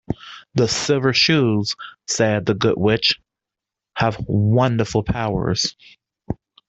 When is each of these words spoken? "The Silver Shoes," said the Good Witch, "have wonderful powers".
"The 0.55 0.67
Silver 0.67 1.13
Shoes," 1.13 1.75
said 2.07 2.47
the 2.47 2.55
Good 2.55 2.73
Witch, 2.75 3.19
"have 3.95 4.17
wonderful 4.27 5.03
powers". 5.03 5.75